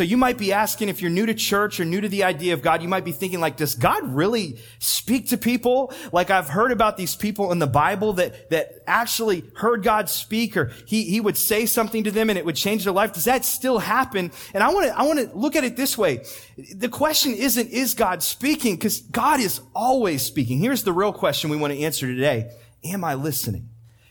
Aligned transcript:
So 0.00 0.04
you 0.04 0.16
might 0.16 0.38
be 0.38 0.50
asking 0.50 0.88
if 0.88 1.02
you're 1.02 1.10
new 1.10 1.26
to 1.26 1.34
church 1.34 1.78
or 1.78 1.84
new 1.84 2.00
to 2.00 2.08
the 2.08 2.24
idea 2.24 2.54
of 2.54 2.62
God, 2.62 2.80
you 2.80 2.88
might 2.88 3.04
be 3.04 3.12
thinking 3.12 3.38
like, 3.38 3.58
does 3.58 3.74
God 3.74 4.02
really 4.14 4.58
speak 4.78 5.28
to 5.28 5.36
people? 5.36 5.92
Like 6.10 6.30
I've 6.30 6.48
heard 6.48 6.72
about 6.72 6.96
these 6.96 7.14
people 7.14 7.52
in 7.52 7.58
the 7.58 7.66
Bible 7.66 8.14
that, 8.14 8.48
that 8.48 8.76
actually 8.86 9.44
heard 9.56 9.82
God 9.82 10.08
speak 10.08 10.56
or 10.56 10.72
he, 10.86 11.04
he 11.04 11.20
would 11.20 11.36
say 11.36 11.66
something 11.66 12.04
to 12.04 12.10
them 12.10 12.30
and 12.30 12.38
it 12.38 12.46
would 12.46 12.56
change 12.56 12.84
their 12.84 12.94
life. 12.94 13.12
Does 13.12 13.26
that 13.26 13.44
still 13.44 13.78
happen? 13.78 14.32
And 14.54 14.62
I 14.62 14.72
want 14.72 14.86
to, 14.86 14.98
I 14.98 15.02
want 15.02 15.18
to 15.18 15.36
look 15.36 15.54
at 15.54 15.64
it 15.64 15.76
this 15.76 15.98
way. 15.98 16.24
The 16.74 16.88
question 16.88 17.34
isn't, 17.34 17.68
is 17.68 17.92
God 17.92 18.22
speaking? 18.22 18.76
Because 18.76 19.02
God 19.02 19.38
is 19.38 19.60
always 19.74 20.22
speaking. 20.22 20.60
Here's 20.60 20.82
the 20.82 20.94
real 20.94 21.12
question 21.12 21.50
we 21.50 21.58
want 21.58 21.74
to 21.74 21.78
answer 21.78 22.06
today. 22.06 22.50
Am 22.84 23.04
I 23.04 23.16
listening? 23.16 23.68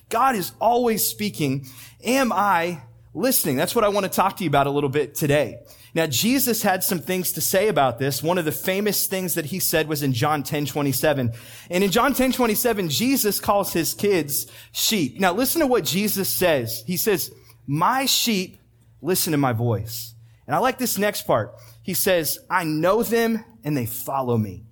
God 0.09 0.35
is 0.35 0.51
always 0.59 1.03
speaking. 1.07 1.65
Am 2.03 2.31
I 2.31 2.83
listening? 3.13 3.55
That's 3.55 3.75
what 3.75 3.83
I 3.83 3.89
want 3.89 4.05
to 4.05 4.11
talk 4.11 4.37
to 4.37 4.43
you 4.43 4.49
about 4.49 4.67
a 4.67 4.71
little 4.71 4.89
bit 4.89 5.15
today. 5.15 5.59
Now, 5.93 6.05
Jesus 6.05 6.61
had 6.61 6.83
some 6.83 6.99
things 6.99 7.31
to 7.33 7.41
say 7.41 7.67
about 7.67 7.97
this. 7.97 8.21
One 8.21 8.37
of 8.37 8.45
the 8.45 8.51
famous 8.51 9.07
things 9.07 9.33
that 9.33 9.45
he 9.45 9.59
said 9.59 9.87
was 9.87 10.03
in 10.03 10.13
John 10.13 10.43
10, 10.43 10.67
27. 10.67 11.33
And 11.69 11.83
in 11.83 11.91
John 11.91 12.13
10, 12.13 12.31
27, 12.31 12.89
Jesus 12.89 13.39
calls 13.39 13.73
his 13.73 13.93
kids 13.93 14.45
sheep. 14.71 15.19
Now, 15.19 15.33
listen 15.33 15.61
to 15.61 15.67
what 15.67 15.85
Jesus 15.85 16.29
says. 16.29 16.83
He 16.85 16.97
says, 16.97 17.31
my 17.65 18.05
sheep 18.05 18.57
listen 19.01 19.31
to 19.31 19.37
my 19.37 19.53
voice. 19.53 20.13
And 20.45 20.55
I 20.55 20.59
like 20.59 20.77
this 20.77 20.97
next 20.97 21.23
part. 21.23 21.55
He 21.83 21.93
says, 21.93 22.39
I 22.49 22.63
know 22.63 23.03
them 23.03 23.43
and 23.63 23.75
they 23.75 23.85
follow 23.85 24.37
me. 24.37 24.63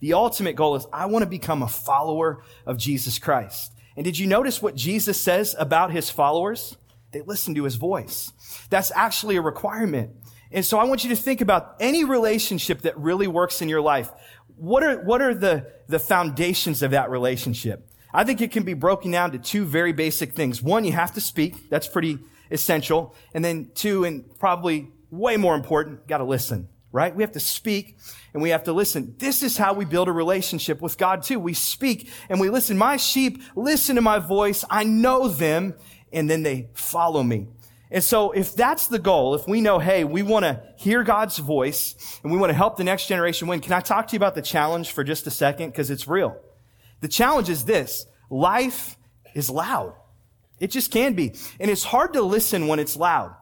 The 0.00 0.14
ultimate 0.14 0.56
goal 0.56 0.76
is 0.76 0.86
I 0.92 1.06
want 1.06 1.22
to 1.22 1.28
become 1.28 1.62
a 1.62 1.68
follower 1.68 2.42
of 2.66 2.78
Jesus 2.78 3.18
Christ. 3.18 3.72
And 3.96 4.04
did 4.04 4.18
you 4.18 4.26
notice 4.26 4.62
what 4.62 4.74
Jesus 4.74 5.20
says 5.20 5.54
about 5.58 5.92
his 5.92 6.10
followers? 6.10 6.76
They 7.12 7.20
listen 7.20 7.54
to 7.54 7.64
his 7.64 7.76
voice. 7.76 8.32
That's 8.70 8.90
actually 8.94 9.36
a 9.36 9.42
requirement. 9.42 10.10
And 10.50 10.64
so 10.64 10.78
I 10.78 10.84
want 10.84 11.04
you 11.04 11.10
to 11.10 11.16
think 11.16 11.40
about 11.40 11.76
any 11.80 12.04
relationship 12.04 12.82
that 12.82 12.98
really 12.98 13.26
works 13.26 13.62
in 13.62 13.68
your 13.68 13.80
life. 13.80 14.10
What 14.56 14.82
are, 14.82 15.02
what 15.02 15.22
are 15.22 15.34
the, 15.34 15.72
the 15.88 15.98
foundations 15.98 16.82
of 16.82 16.90
that 16.90 17.10
relationship? 17.10 17.88
I 18.12 18.24
think 18.24 18.40
it 18.40 18.50
can 18.50 18.62
be 18.62 18.74
broken 18.74 19.10
down 19.10 19.32
to 19.32 19.38
two 19.38 19.64
very 19.64 19.92
basic 19.92 20.34
things. 20.34 20.62
One, 20.62 20.84
you 20.84 20.92
have 20.92 21.12
to 21.14 21.20
speak. 21.20 21.70
That's 21.70 21.88
pretty 21.88 22.18
essential. 22.50 23.14
And 23.32 23.44
then 23.44 23.70
two, 23.74 24.04
and 24.04 24.38
probably 24.38 24.90
way 25.10 25.36
more 25.36 25.54
important, 25.54 26.06
got 26.06 26.18
to 26.18 26.24
listen, 26.24 26.68
right? 26.92 27.14
We 27.14 27.22
have 27.22 27.32
to 27.32 27.40
speak 27.40 27.96
and 28.34 28.42
we 28.42 28.50
have 28.50 28.64
to 28.64 28.72
listen. 28.72 29.14
This 29.18 29.42
is 29.42 29.56
how 29.56 29.72
we 29.72 29.86
build 29.86 30.08
a 30.08 30.12
relationship 30.12 30.82
with 30.82 30.98
God 30.98 31.22
too. 31.22 31.40
We 31.40 31.54
speak 31.54 32.10
and 32.28 32.38
we 32.38 32.50
listen. 32.50 32.76
My 32.76 32.98
sheep 32.98 33.42
listen 33.56 33.96
to 33.96 34.02
my 34.02 34.18
voice. 34.18 34.64
I 34.68 34.84
know 34.84 35.28
them 35.28 35.74
and 36.12 36.28
then 36.28 36.42
they 36.42 36.68
follow 36.74 37.22
me. 37.22 37.48
And 37.90 38.02
so 38.02 38.32
if 38.32 38.54
that's 38.54 38.86
the 38.86 38.98
goal, 38.98 39.34
if 39.34 39.46
we 39.46 39.60
know, 39.60 39.78
hey, 39.78 40.04
we 40.04 40.22
want 40.22 40.44
to 40.44 40.62
hear 40.76 41.02
God's 41.02 41.36
voice 41.36 42.18
and 42.22 42.32
we 42.32 42.38
want 42.38 42.50
to 42.50 42.56
help 42.56 42.78
the 42.78 42.84
next 42.84 43.06
generation 43.06 43.48
win, 43.48 43.60
can 43.60 43.72
I 43.72 43.80
talk 43.80 44.08
to 44.08 44.12
you 44.14 44.16
about 44.16 44.34
the 44.34 44.42
challenge 44.42 44.92
for 44.92 45.04
just 45.04 45.26
a 45.26 45.30
second? 45.30 45.70
Because 45.70 45.90
it's 45.90 46.08
real. 46.08 46.38
The 47.00 47.08
challenge 47.08 47.50
is 47.50 47.66
this. 47.66 48.06
Life 48.30 48.96
is 49.34 49.50
loud. 49.50 49.94
It 50.58 50.70
just 50.70 50.90
can 50.90 51.12
be. 51.12 51.34
And 51.60 51.70
it's 51.70 51.84
hard 51.84 52.14
to 52.14 52.22
listen 52.22 52.66
when 52.66 52.78
it's 52.78 52.96
loud. 52.96 53.34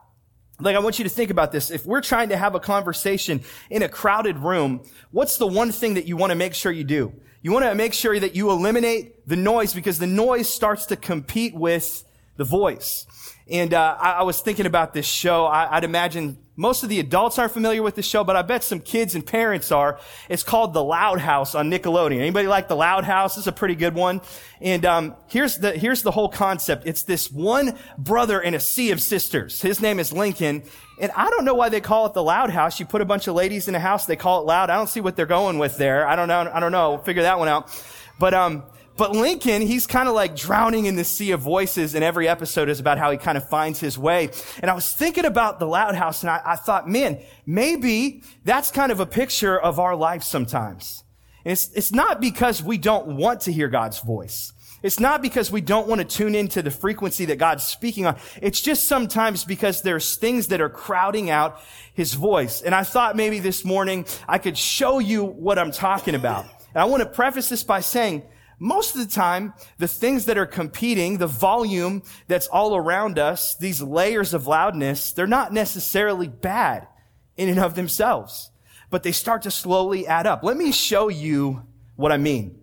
Like, 0.59 0.75
I 0.75 0.79
want 0.79 0.99
you 0.99 1.03
to 1.03 1.09
think 1.09 1.31
about 1.31 1.51
this. 1.51 1.71
If 1.71 1.85
we're 1.85 2.01
trying 2.01 2.29
to 2.29 2.37
have 2.37 2.53
a 2.53 2.59
conversation 2.59 3.41
in 3.69 3.83
a 3.83 3.89
crowded 3.89 4.37
room, 4.37 4.83
what's 5.11 5.37
the 5.37 5.47
one 5.47 5.71
thing 5.71 5.95
that 5.95 6.05
you 6.05 6.17
want 6.17 6.31
to 6.31 6.35
make 6.35 6.53
sure 6.53 6.71
you 6.71 6.83
do? 6.83 7.13
You 7.41 7.51
want 7.51 7.65
to 7.65 7.73
make 7.73 7.93
sure 7.93 8.19
that 8.19 8.35
you 8.35 8.51
eliminate 8.51 9.27
the 9.27 9.35
noise 9.35 9.73
because 9.73 9.97
the 9.97 10.07
noise 10.07 10.49
starts 10.49 10.87
to 10.87 10.95
compete 10.95 11.55
with 11.55 12.03
the 12.41 12.45
voice. 12.45 13.05
And 13.47 13.71
uh, 13.73 13.97
I, 13.99 14.11
I, 14.13 14.21
was 14.23 14.41
thinking 14.41 14.65
about 14.65 14.93
this 14.93 15.05
show. 15.05 15.45
I, 15.45 15.75
would 15.75 15.83
imagine 15.83 16.39
most 16.55 16.81
of 16.81 16.89
the 16.89 16.99
adults 16.99 17.37
aren't 17.37 17.51
familiar 17.51 17.83
with 17.83 17.93
the 17.93 18.01
show, 18.01 18.23
but 18.23 18.35
I 18.35 18.41
bet 18.41 18.63
some 18.63 18.79
kids 18.79 19.13
and 19.13 19.23
parents 19.23 19.71
are. 19.71 19.99
It's 20.27 20.41
called 20.41 20.73
The 20.73 20.83
Loud 20.83 21.19
House 21.19 21.53
on 21.53 21.69
Nickelodeon. 21.69 22.19
Anybody 22.19 22.47
like 22.47 22.67
The 22.67 22.75
Loud 22.75 23.03
House? 23.03 23.37
It's 23.37 23.45
a 23.45 23.51
pretty 23.51 23.75
good 23.75 23.93
one. 23.93 24.21
And 24.59 24.85
um, 24.85 25.15
here's 25.27 25.57
the 25.57 25.71
here's 25.73 26.01
the 26.01 26.11
whole 26.11 26.29
concept. 26.29 26.87
It's 26.87 27.03
this 27.03 27.31
one 27.31 27.77
brother 27.95 28.41
in 28.41 28.55
a 28.55 28.59
sea 28.59 28.89
of 28.89 28.99
sisters. 29.01 29.61
His 29.61 29.81
name 29.81 29.99
is 29.99 30.11
Lincoln, 30.11 30.63
and 30.99 31.11
I 31.15 31.29
don't 31.29 31.45
know 31.45 31.53
why 31.53 31.69
they 31.69 31.81
call 31.81 32.07
it 32.07 32.13
The 32.13 32.23
Loud 32.23 32.49
House. 32.49 32.79
You 32.79 32.87
put 32.87 33.01
a 33.01 33.05
bunch 33.05 33.27
of 33.27 33.35
ladies 33.35 33.67
in 33.67 33.75
a 33.75 33.79
house, 33.79 34.07
they 34.07 34.15
call 34.15 34.41
it 34.41 34.45
loud. 34.45 34.71
I 34.71 34.77
don't 34.77 34.89
see 34.89 35.01
what 35.01 35.15
they're 35.15 35.25
going 35.27 35.59
with 35.59 35.77
there. 35.77 36.07
I 36.07 36.15
don't 36.15 36.27
know. 36.27 36.49
I 36.51 36.59
don't 36.59 36.71
know. 36.71 36.91
We'll 36.91 37.03
figure 37.03 37.23
that 37.23 37.37
one 37.37 37.49
out. 37.49 37.69
But 38.17 38.33
um, 38.33 38.63
but 39.01 39.13
Lincoln, 39.13 39.63
he's 39.63 39.87
kind 39.87 40.07
of 40.07 40.13
like 40.13 40.35
drowning 40.35 40.85
in 40.85 40.95
the 40.95 41.03
sea 41.03 41.31
of 41.31 41.39
voices 41.39 41.95
and 41.95 42.03
every 42.03 42.27
episode 42.27 42.69
is 42.69 42.79
about 42.79 42.99
how 42.99 43.09
he 43.09 43.17
kind 43.17 43.35
of 43.35 43.49
finds 43.49 43.79
his 43.79 43.97
way. 43.97 44.29
And 44.59 44.69
I 44.69 44.75
was 44.75 44.93
thinking 44.93 45.25
about 45.25 45.57
the 45.57 45.65
loud 45.65 45.95
house 45.95 46.21
and 46.21 46.29
I, 46.29 46.39
I 46.45 46.55
thought, 46.55 46.87
man, 46.87 47.19
maybe 47.43 48.21
that's 48.45 48.69
kind 48.69 48.91
of 48.91 48.99
a 48.99 49.07
picture 49.07 49.59
of 49.59 49.79
our 49.79 49.95
life 49.95 50.21
sometimes. 50.21 51.03
It's, 51.43 51.71
it's 51.71 51.91
not 51.91 52.21
because 52.21 52.61
we 52.61 52.77
don't 52.77 53.17
want 53.17 53.41
to 53.41 53.51
hear 53.51 53.69
God's 53.69 53.97
voice. 54.01 54.53
It's 54.83 54.99
not 54.99 55.23
because 55.23 55.51
we 55.51 55.61
don't 55.61 55.87
want 55.87 56.01
to 56.01 56.05
tune 56.05 56.35
into 56.35 56.61
the 56.61 56.69
frequency 56.69 57.25
that 57.25 57.39
God's 57.39 57.63
speaking 57.63 58.05
on. 58.05 58.17
It's 58.39 58.61
just 58.61 58.87
sometimes 58.87 59.45
because 59.45 59.81
there's 59.81 60.15
things 60.15 60.49
that 60.49 60.61
are 60.61 60.69
crowding 60.69 61.31
out 61.31 61.59
his 61.95 62.13
voice. 62.13 62.61
And 62.61 62.75
I 62.75 62.83
thought 62.83 63.15
maybe 63.15 63.39
this 63.39 63.65
morning 63.65 64.05
I 64.29 64.37
could 64.37 64.59
show 64.59 64.99
you 64.99 65.23
what 65.23 65.57
I'm 65.57 65.71
talking 65.71 66.13
about. 66.13 66.45
And 66.75 66.83
I 66.83 66.85
want 66.85 67.01
to 67.01 67.09
preface 67.09 67.49
this 67.49 67.63
by 67.63 67.79
saying 67.79 68.21
most 68.61 68.93
of 68.93 69.01
the 69.01 69.11
time, 69.11 69.55
the 69.79 69.87
things 69.87 70.25
that 70.25 70.37
are 70.37 70.45
competing, 70.45 71.17
the 71.17 71.25
volume 71.25 72.03
that's 72.27 72.45
all 72.45 72.75
around 72.75 73.17
us, 73.17 73.55
these 73.57 73.81
layers 73.81 74.35
of 74.35 74.45
loudness, 74.45 75.13
they're 75.13 75.25
not 75.25 75.51
necessarily 75.51 76.27
bad 76.27 76.87
in 77.35 77.49
and 77.49 77.59
of 77.59 77.73
themselves, 77.73 78.51
but 78.91 79.01
they 79.01 79.11
start 79.11 79.41
to 79.41 79.51
slowly 79.51 80.05
add 80.05 80.27
up. 80.27 80.43
Let 80.43 80.57
me 80.57 80.71
show 80.71 81.07
you 81.07 81.65
what 81.95 82.11
I 82.11 82.17
mean. 82.17 82.61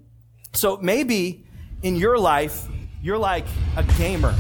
So 0.53 0.76
maybe 0.76 1.44
in 1.82 1.97
your 1.97 2.16
life, 2.16 2.69
you're 3.03 3.19
like 3.19 3.47
a 3.76 3.82
gamer 3.82 4.36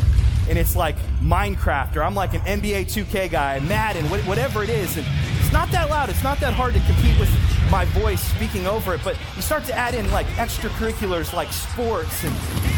and 0.48 0.56
it's 0.56 0.76
like 0.76 0.96
Minecraft 1.20 1.96
or 1.96 2.04
I'm 2.04 2.14
like 2.14 2.34
an 2.34 2.40
NBA 2.42 2.84
2K 2.84 3.32
guy, 3.32 3.58
Madden, 3.58 4.04
whatever 4.06 4.62
it 4.62 4.70
is. 4.70 4.96
And 4.96 5.04
it's 5.40 5.52
not 5.52 5.72
that 5.72 5.90
loud. 5.90 6.08
It's 6.08 6.22
not 6.22 6.38
that 6.38 6.54
hard 6.54 6.74
to 6.74 6.80
compete 6.80 7.18
with 7.18 7.28
my 7.70 7.84
voice 7.86 8.20
speaking 8.20 8.66
over 8.66 8.94
it, 8.94 9.00
but 9.04 9.16
you 9.36 9.42
start 9.42 9.64
to 9.64 9.74
add 9.74 9.94
in 9.94 10.10
like 10.10 10.26
extracurriculars 10.36 11.32
like 11.32 11.52
sports 11.52 12.24
and 12.24 12.34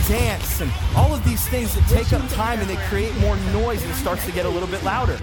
dance 0.08 0.60
and 0.60 0.70
all 0.96 1.14
of 1.14 1.22
these 1.24 1.46
things 1.48 1.74
that 1.74 1.86
take 1.88 2.12
up 2.12 2.26
time 2.30 2.58
and 2.60 2.68
they 2.68 2.76
create 2.88 3.14
more 3.18 3.36
noise 3.52 3.82
and 3.82 3.90
it 3.90 3.94
starts 3.94 4.24
to 4.26 4.32
get 4.32 4.46
a 4.46 4.48
little 4.48 4.68
bit 4.68 4.82
louder. 4.82 5.16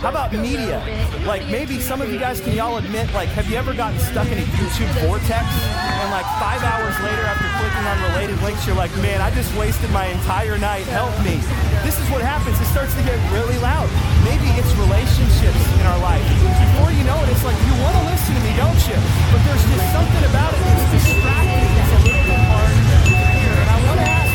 How 0.00 0.10
about 0.10 0.32
media? 0.32 0.82
Like 1.26 1.46
maybe 1.48 1.80
some 1.80 2.02
of 2.02 2.12
you 2.12 2.18
guys 2.18 2.40
can 2.40 2.54
y'all 2.56 2.78
admit, 2.78 3.12
like, 3.14 3.28
have 3.30 3.48
you 3.48 3.56
ever 3.56 3.74
gotten 3.74 3.98
stuck 4.00 4.26
in 4.28 4.38
a 4.38 4.46
YouTube 4.58 4.90
vortex 5.06 5.46
and 5.72 6.10
like 6.10 6.26
five 6.40 6.62
hours 6.62 6.98
later 7.00 7.22
after 7.22 7.46
clicking 7.58 7.86
on 7.86 7.96
related 8.12 8.42
links, 8.42 8.66
you're 8.66 8.76
like, 8.76 8.94
man, 8.98 9.20
I 9.20 9.30
just 9.30 9.54
wasted 9.56 9.90
my 9.90 10.06
entire 10.06 10.58
night. 10.58 10.84
Help 10.86 11.14
me. 11.24 11.36
This 11.82 11.98
is 11.98 12.08
what 12.10 12.22
happens. 12.22 12.61
Starts 12.72 12.94
to 12.94 13.02
get 13.02 13.20
really 13.30 13.58
loud. 13.58 13.84
Maybe 14.24 14.48
it's 14.56 14.72
relationships 14.80 15.60
in 15.76 15.84
our 15.86 15.98
life. 16.00 16.24
Before 16.24 16.90
you 16.90 17.04
know 17.04 17.22
it, 17.22 17.28
it's 17.28 17.44
like 17.44 17.56
you 17.68 17.74
want 17.84 17.94
to 18.00 18.04
listen 18.08 18.34
to 18.34 18.40
me, 18.40 18.56
don't 18.56 18.80
you? 18.88 18.96
But 19.28 19.44
there's 19.44 19.60
just 19.60 19.92
something 19.92 20.24
about 20.24 20.54
it 20.54 20.60
that's 20.64 20.90
distracting. 20.90 21.68
It's 21.68 21.92
a 21.92 22.00
little 22.00 22.24
bit 22.24 22.40
hard 22.48 22.72
to 22.72 22.96
hear. 23.12 23.52
And 23.60 23.68
I 23.68 23.76
want 23.86 24.00
to 24.00 24.08
ask 24.08 24.32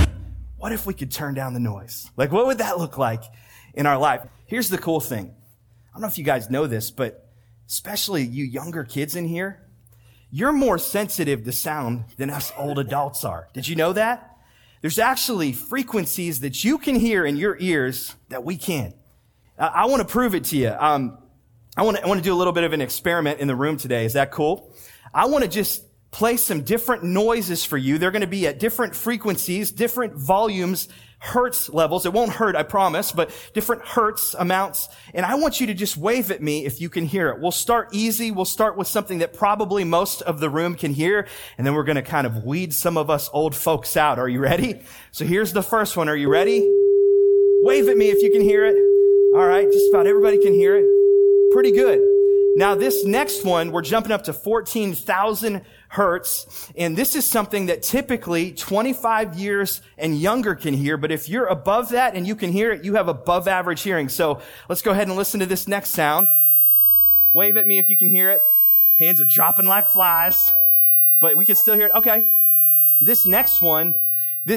you, 0.00 0.08
what 0.56 0.72
if 0.72 0.86
we 0.86 0.94
could 0.94 1.12
turn 1.12 1.34
down 1.34 1.52
the 1.52 1.60
noise? 1.60 2.10
Like, 2.16 2.32
what 2.32 2.46
would 2.46 2.56
that 2.58 2.78
look 2.78 2.96
like 2.96 3.24
in 3.74 3.84
our 3.84 3.98
life? 3.98 4.22
Here's 4.46 4.70
the 4.70 4.78
cool 4.78 5.00
thing. 5.00 5.34
I 5.90 5.92
don't 5.92 6.00
know 6.00 6.08
if 6.08 6.16
you 6.16 6.24
guys 6.24 6.48
know 6.48 6.66
this, 6.66 6.90
but 6.90 7.28
especially 7.68 8.22
you 8.22 8.42
younger 8.42 8.84
kids 8.84 9.16
in 9.16 9.26
here, 9.26 9.68
you're 10.30 10.52
more 10.52 10.78
sensitive 10.78 11.44
to 11.44 11.52
sound 11.52 12.04
than 12.16 12.30
us 12.30 12.54
old 12.56 12.78
adults 12.78 13.22
are. 13.22 13.48
Did 13.52 13.68
you 13.68 13.76
know 13.76 13.92
that? 13.92 14.36
There's 14.80 14.98
actually 14.98 15.52
frequencies 15.52 16.40
that 16.40 16.62
you 16.64 16.78
can 16.78 16.94
hear 16.94 17.26
in 17.26 17.36
your 17.36 17.56
ears 17.58 18.14
that 18.28 18.44
we 18.44 18.56
can't. 18.56 18.94
I, 19.58 19.66
I 19.66 19.84
want 19.86 20.02
to 20.02 20.08
prove 20.08 20.34
it 20.34 20.44
to 20.44 20.56
you. 20.56 20.70
Um, 20.70 21.18
I 21.76 21.82
want 21.82 21.96
to 22.02 22.20
do 22.20 22.34
a 22.34 22.36
little 22.36 22.52
bit 22.52 22.64
of 22.64 22.72
an 22.72 22.80
experiment 22.80 23.40
in 23.40 23.46
the 23.46 23.54
room 23.54 23.76
today. 23.76 24.04
Is 24.04 24.14
that 24.14 24.32
cool? 24.32 24.74
I 25.14 25.26
want 25.26 25.44
to 25.44 25.50
just 25.50 25.84
play 26.10 26.36
some 26.36 26.62
different 26.62 27.04
noises 27.04 27.64
for 27.64 27.76
you. 27.76 27.98
They're 27.98 28.10
going 28.10 28.22
to 28.22 28.26
be 28.26 28.46
at 28.46 28.58
different 28.58 28.96
frequencies, 28.96 29.70
different 29.70 30.14
volumes, 30.14 30.88
hertz 31.20 31.68
levels. 31.68 32.06
It 32.06 32.12
won't 32.12 32.30
hurt, 32.30 32.54
I 32.56 32.62
promise, 32.62 33.12
but 33.12 33.30
different 33.52 33.82
hertz 33.82 34.34
amounts. 34.38 34.88
And 35.14 35.26
I 35.26 35.34
want 35.34 35.60
you 35.60 35.66
to 35.68 35.74
just 35.74 35.96
wave 35.96 36.30
at 36.30 36.42
me 36.42 36.64
if 36.64 36.80
you 36.80 36.88
can 36.88 37.04
hear 37.04 37.28
it. 37.30 37.40
We'll 37.40 37.50
start 37.50 37.88
easy. 37.92 38.30
We'll 38.30 38.44
start 38.44 38.76
with 38.76 38.86
something 38.86 39.18
that 39.18 39.34
probably 39.34 39.84
most 39.84 40.22
of 40.22 40.40
the 40.40 40.48
room 40.48 40.74
can 40.74 40.92
hear. 40.92 41.26
And 41.56 41.66
then 41.66 41.74
we're 41.74 41.84
going 41.84 41.96
to 41.96 42.02
kind 42.02 42.26
of 42.26 42.44
weed 42.44 42.72
some 42.72 42.96
of 42.96 43.10
us 43.10 43.28
old 43.32 43.54
folks 43.54 43.96
out. 43.96 44.18
Are 44.18 44.28
you 44.28 44.40
ready? 44.40 44.80
So 45.10 45.24
here's 45.24 45.52
the 45.52 45.62
first 45.62 45.96
one. 45.96 46.08
Are 46.08 46.16
you 46.16 46.28
ready? 46.28 46.60
Wave 47.62 47.88
at 47.88 47.96
me 47.96 48.10
if 48.10 48.22
you 48.22 48.30
can 48.30 48.42
hear 48.42 48.64
it. 48.64 48.76
All 49.34 49.46
right. 49.46 49.70
Just 49.70 49.90
about 49.90 50.06
everybody 50.06 50.38
can 50.38 50.54
hear 50.54 50.76
it. 50.76 50.84
Pretty 51.52 51.72
good. 51.72 52.00
Now 52.56 52.74
this 52.74 53.04
next 53.04 53.44
one, 53.44 53.70
we're 53.70 53.82
jumping 53.82 54.12
up 54.12 54.24
to 54.24 54.32
14,000 54.32 55.62
hertz. 55.88 56.70
And 56.76 56.96
this 56.96 57.16
is 57.16 57.24
something 57.24 57.66
that 57.66 57.82
typically 57.82 58.52
25 58.52 59.38
years 59.38 59.80
and 59.96 60.18
younger 60.18 60.54
can 60.54 60.74
hear. 60.74 60.96
But 60.96 61.10
if 61.10 61.28
you're 61.28 61.46
above 61.46 61.90
that 61.90 62.14
and 62.14 62.26
you 62.26 62.36
can 62.36 62.52
hear 62.52 62.70
it, 62.72 62.84
you 62.84 62.94
have 62.94 63.08
above 63.08 63.48
average 63.48 63.82
hearing. 63.82 64.08
So 64.08 64.40
let's 64.68 64.82
go 64.82 64.90
ahead 64.90 65.08
and 65.08 65.16
listen 65.16 65.40
to 65.40 65.46
this 65.46 65.66
next 65.66 65.90
sound. 65.90 66.28
Wave 67.32 67.56
at 67.56 67.66
me 67.66 67.78
if 67.78 67.90
you 67.90 67.96
can 67.96 68.08
hear 68.08 68.30
it. 68.30 68.42
Hands 68.94 69.20
are 69.20 69.24
dropping 69.24 69.66
like 69.66 69.90
flies, 69.90 70.52
but 71.20 71.36
we 71.36 71.44
can 71.44 71.56
still 71.56 71.74
hear 71.74 71.86
it. 71.86 71.94
Okay. 71.94 72.24
This 73.00 73.26
next 73.26 73.62
one, 73.62 73.94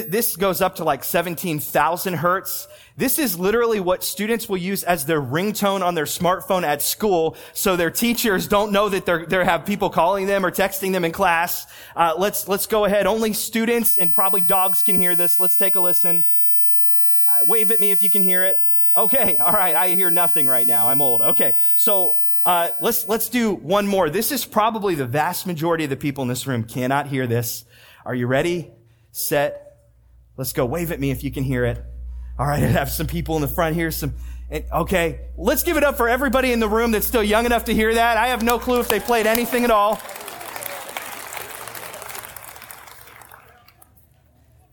this 0.00 0.36
goes 0.36 0.60
up 0.60 0.76
to 0.76 0.84
like 0.84 1.04
17,000 1.04 2.14
hertz. 2.14 2.66
This 2.96 3.18
is 3.18 3.38
literally 3.38 3.80
what 3.80 4.02
students 4.02 4.48
will 4.48 4.56
use 4.56 4.82
as 4.84 5.06
their 5.06 5.20
ringtone 5.20 5.82
on 5.82 5.94
their 5.94 6.04
smartphone 6.04 6.62
at 6.62 6.82
school, 6.82 7.36
so 7.52 7.76
their 7.76 7.90
teachers 7.90 8.46
don't 8.46 8.72
know 8.72 8.88
that 8.88 9.06
they're, 9.06 9.26
they 9.26 9.44
have 9.44 9.66
people 9.66 9.90
calling 9.90 10.26
them 10.26 10.44
or 10.44 10.50
texting 10.50 10.92
them 10.92 11.04
in 11.04 11.12
class. 11.12 11.66
Uh, 11.94 12.14
let's 12.16 12.48
let's 12.48 12.66
go 12.66 12.84
ahead. 12.84 13.06
Only 13.06 13.32
students 13.32 13.98
and 13.98 14.12
probably 14.12 14.40
dogs 14.40 14.82
can 14.82 15.00
hear 15.00 15.14
this. 15.14 15.38
Let's 15.38 15.56
take 15.56 15.76
a 15.76 15.80
listen. 15.80 16.24
Uh, 17.26 17.44
wave 17.44 17.70
at 17.70 17.80
me 17.80 17.90
if 17.90 18.02
you 18.02 18.10
can 18.10 18.22
hear 18.22 18.44
it. 18.44 18.58
Okay, 18.94 19.36
all 19.38 19.52
right. 19.52 19.74
I 19.74 19.88
hear 19.88 20.10
nothing 20.10 20.46
right 20.46 20.66
now. 20.66 20.88
I'm 20.88 21.00
old. 21.00 21.22
Okay, 21.22 21.54
so 21.76 22.18
uh, 22.42 22.70
let's 22.80 23.08
let's 23.08 23.28
do 23.28 23.54
one 23.54 23.86
more. 23.86 24.10
This 24.10 24.32
is 24.32 24.44
probably 24.44 24.94
the 24.94 25.06
vast 25.06 25.46
majority 25.46 25.84
of 25.84 25.90
the 25.90 25.96
people 25.96 26.22
in 26.22 26.28
this 26.28 26.46
room 26.46 26.64
cannot 26.64 27.06
hear 27.06 27.26
this. 27.26 27.64
Are 28.04 28.14
you 28.14 28.26
ready? 28.26 28.70
Set. 29.12 29.61
Let's 30.42 30.52
go. 30.52 30.66
Wave 30.66 30.90
at 30.90 30.98
me 30.98 31.12
if 31.12 31.22
you 31.22 31.30
can 31.30 31.44
hear 31.44 31.64
it. 31.64 31.80
All 32.36 32.44
right, 32.44 32.60
I 32.64 32.66
have 32.66 32.90
some 32.90 33.06
people 33.06 33.36
in 33.36 33.42
the 33.42 33.46
front 33.46 33.76
here. 33.76 33.92
Some. 33.92 34.14
Okay, 34.72 35.20
let's 35.36 35.62
give 35.62 35.76
it 35.76 35.84
up 35.84 35.96
for 35.96 36.08
everybody 36.08 36.50
in 36.50 36.58
the 36.58 36.68
room 36.68 36.90
that's 36.90 37.06
still 37.06 37.22
young 37.22 37.46
enough 37.46 37.66
to 37.66 37.72
hear 37.72 37.94
that. 37.94 38.16
I 38.16 38.26
have 38.26 38.42
no 38.42 38.58
clue 38.58 38.80
if 38.80 38.88
they 38.88 38.98
played 38.98 39.28
anything 39.28 39.62
at 39.62 39.70
all. 39.70 40.02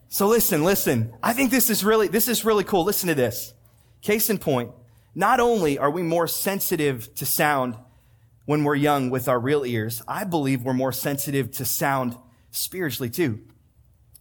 So 0.07 0.25
listen, 0.25 0.63
listen. 0.63 1.13
I 1.21 1.33
think 1.33 1.51
this 1.51 1.69
is 1.69 1.83
really, 1.83 2.07
this 2.07 2.27
is 2.27 2.43
really 2.43 2.63
cool. 2.63 2.83
Listen 2.83 3.07
to 3.09 3.13
this. 3.13 3.53
Case 4.01 4.31
in 4.31 4.39
point. 4.39 4.71
Not 5.13 5.39
only 5.39 5.77
are 5.77 5.91
we 5.91 6.01
more 6.01 6.27
sensitive 6.27 7.13
to 7.13 7.27
sound 7.27 7.77
when 8.45 8.63
we're 8.63 8.73
young 8.73 9.11
with 9.11 9.29
our 9.29 9.39
real 9.39 9.63
ears, 9.63 10.01
I 10.07 10.23
believe 10.23 10.63
we're 10.63 10.73
more 10.73 10.91
sensitive 10.91 11.51
to 11.57 11.63
sound 11.63 12.17
spiritually 12.49 13.11
too. 13.11 13.41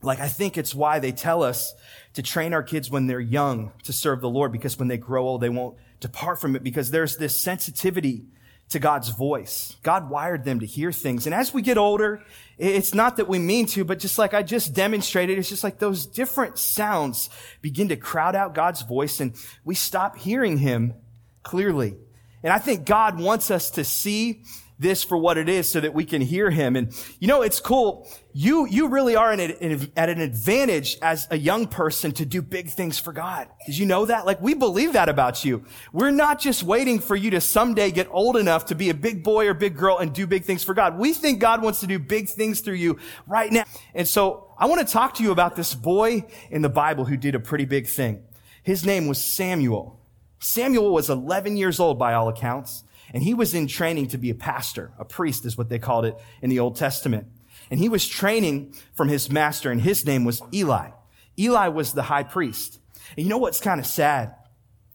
Like, 0.00 0.20
I 0.20 0.28
think 0.28 0.56
it's 0.56 0.74
why 0.74 1.00
they 1.00 1.12
tell 1.12 1.42
us 1.42 1.74
to 2.14 2.22
train 2.22 2.54
our 2.54 2.62
kids 2.62 2.90
when 2.90 3.06
they're 3.06 3.20
young 3.20 3.72
to 3.84 3.92
serve 3.92 4.20
the 4.20 4.28
Lord, 4.28 4.52
because 4.52 4.78
when 4.78 4.88
they 4.88 4.96
grow 4.96 5.26
old, 5.26 5.40
they 5.40 5.48
won't 5.48 5.76
depart 6.00 6.40
from 6.40 6.54
it, 6.54 6.62
because 6.62 6.90
there's 6.90 7.16
this 7.16 7.40
sensitivity 7.40 8.24
to 8.70 8.78
God's 8.78 9.08
voice. 9.08 9.74
God 9.82 10.10
wired 10.10 10.44
them 10.44 10.60
to 10.60 10.66
hear 10.66 10.92
things. 10.92 11.26
And 11.26 11.34
as 11.34 11.54
we 11.54 11.62
get 11.62 11.78
older, 11.78 12.22
it's 12.58 12.94
not 12.94 13.16
that 13.16 13.26
we 13.26 13.38
mean 13.38 13.66
to, 13.66 13.84
but 13.84 13.98
just 13.98 14.18
like 14.18 14.34
I 14.34 14.42
just 14.42 14.74
demonstrated, 14.74 15.38
it's 15.38 15.48
just 15.48 15.64
like 15.64 15.78
those 15.78 16.06
different 16.06 16.58
sounds 16.58 17.30
begin 17.62 17.88
to 17.88 17.96
crowd 17.96 18.36
out 18.36 18.54
God's 18.54 18.82
voice 18.82 19.20
and 19.20 19.32
we 19.64 19.74
stop 19.74 20.18
hearing 20.18 20.58
him 20.58 20.94
clearly. 21.42 21.96
And 22.42 22.52
I 22.52 22.58
think 22.58 22.84
God 22.84 23.18
wants 23.18 23.50
us 23.50 23.70
to 23.72 23.84
see 23.84 24.42
this 24.78 25.02
for 25.02 25.16
what 25.16 25.36
it 25.38 25.48
is 25.48 25.68
so 25.68 25.80
that 25.80 25.94
we 25.94 26.04
can 26.04 26.22
hear 26.22 26.50
him. 26.50 26.76
And 26.76 26.92
you 27.18 27.28
know, 27.28 27.42
it's 27.42 27.60
cool. 27.60 28.08
You, 28.32 28.66
you 28.68 28.88
really 28.88 29.16
are 29.16 29.32
at 29.32 29.40
an 29.40 30.20
advantage 30.20 30.96
as 31.02 31.26
a 31.30 31.36
young 31.36 31.66
person 31.66 32.12
to 32.12 32.24
do 32.24 32.40
big 32.40 32.70
things 32.70 32.98
for 32.98 33.12
God. 33.12 33.48
Did 33.66 33.76
you 33.76 33.86
know 33.86 34.06
that? 34.06 34.26
Like 34.26 34.40
we 34.40 34.54
believe 34.54 34.92
that 34.92 35.08
about 35.08 35.44
you. 35.44 35.64
We're 35.92 36.12
not 36.12 36.38
just 36.38 36.62
waiting 36.62 37.00
for 37.00 37.16
you 37.16 37.30
to 37.30 37.40
someday 37.40 37.90
get 37.90 38.06
old 38.10 38.36
enough 38.36 38.66
to 38.66 38.74
be 38.74 38.90
a 38.90 38.94
big 38.94 39.24
boy 39.24 39.48
or 39.48 39.54
big 39.54 39.76
girl 39.76 39.98
and 39.98 40.12
do 40.12 40.26
big 40.26 40.44
things 40.44 40.62
for 40.62 40.74
God. 40.74 40.98
We 40.98 41.12
think 41.12 41.40
God 41.40 41.62
wants 41.62 41.80
to 41.80 41.86
do 41.86 41.98
big 41.98 42.28
things 42.28 42.60
through 42.60 42.74
you 42.74 42.98
right 43.26 43.50
now. 43.50 43.64
And 43.94 44.06
so 44.06 44.52
I 44.58 44.66
want 44.66 44.86
to 44.86 44.92
talk 44.92 45.14
to 45.14 45.22
you 45.22 45.32
about 45.32 45.56
this 45.56 45.74
boy 45.74 46.24
in 46.50 46.62
the 46.62 46.68
Bible 46.68 47.04
who 47.04 47.16
did 47.16 47.34
a 47.34 47.40
pretty 47.40 47.64
big 47.64 47.88
thing. 47.88 48.22
His 48.62 48.84
name 48.84 49.08
was 49.08 49.18
Samuel. 49.18 49.98
Samuel 50.40 50.92
was 50.92 51.10
11 51.10 51.56
years 51.56 51.80
old 51.80 51.98
by 51.98 52.14
all 52.14 52.28
accounts. 52.28 52.84
And 53.12 53.22
he 53.22 53.34
was 53.34 53.54
in 53.54 53.66
training 53.66 54.08
to 54.08 54.18
be 54.18 54.30
a 54.30 54.34
pastor. 54.34 54.92
A 54.98 55.04
priest 55.04 55.44
is 55.44 55.56
what 55.56 55.68
they 55.68 55.78
called 55.78 56.04
it 56.04 56.16
in 56.42 56.50
the 56.50 56.60
Old 56.60 56.76
Testament. 56.76 57.26
And 57.70 57.80
he 57.80 57.88
was 57.88 58.06
training 58.06 58.74
from 58.94 59.08
his 59.08 59.30
master 59.30 59.70
and 59.70 59.80
his 59.80 60.06
name 60.06 60.24
was 60.24 60.42
Eli. 60.52 60.90
Eli 61.38 61.68
was 61.68 61.92
the 61.92 62.02
high 62.02 62.22
priest. 62.22 62.78
And 63.16 63.24
you 63.24 63.30
know 63.30 63.38
what's 63.38 63.60
kind 63.60 63.80
of 63.80 63.86
sad 63.86 64.34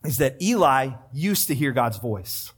is 0.03 0.17
that 0.17 0.41
Eli 0.41 0.91
used 1.13 1.47
to 1.47 1.55
hear 1.55 1.71
God's 1.71 1.97
voice. 1.97 2.51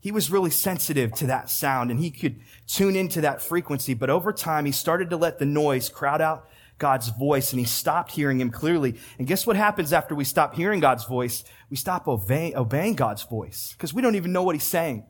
He 0.00 0.12
was 0.12 0.30
really 0.30 0.50
sensitive 0.50 1.12
to 1.14 1.26
that 1.26 1.50
sound 1.50 1.90
and 1.90 2.00
he 2.00 2.10
could 2.10 2.40
tune 2.66 2.96
into 2.96 3.20
that 3.20 3.42
frequency. 3.42 3.94
But 3.94 4.10
over 4.10 4.32
time, 4.32 4.64
he 4.64 4.72
started 4.72 5.10
to 5.10 5.16
let 5.16 5.38
the 5.38 5.46
noise 5.46 5.88
crowd 5.88 6.20
out 6.20 6.48
God's 6.80 7.10
voice 7.10 7.52
and 7.52 7.60
he 7.60 7.66
stopped 7.66 8.10
hearing 8.10 8.40
him 8.40 8.50
clearly. 8.50 8.96
And 9.18 9.28
guess 9.28 9.46
what 9.46 9.54
happens 9.54 9.92
after 9.92 10.16
we 10.16 10.24
stop 10.24 10.54
hearing 10.54 10.80
God's 10.80 11.04
voice? 11.04 11.44
We 11.70 11.76
stop 11.76 12.08
obeying, 12.08 12.56
obeying 12.56 12.96
God's 12.96 13.22
voice 13.22 13.72
because 13.72 13.94
we 13.94 14.02
don't 14.02 14.16
even 14.16 14.32
know 14.32 14.42
what 14.42 14.56
he's 14.56 14.64
saying. 14.64 15.04